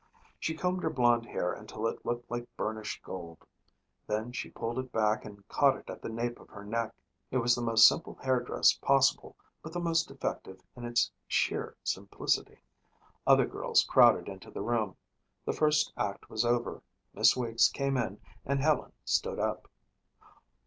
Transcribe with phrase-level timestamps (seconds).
[0.39, 3.45] She combed her blond hair until it looked like burnished gold.
[4.07, 6.95] Then she pulled it back and caught it at the nape of her neck.
[7.29, 11.77] It was the most simple hair dress possible but the most effective in its sheer
[11.83, 12.63] simplicity.
[13.27, 14.95] Other girls crowded into the room.
[15.45, 16.81] The first act was over.
[17.13, 19.67] Miss Weeks came in and Helen stood up.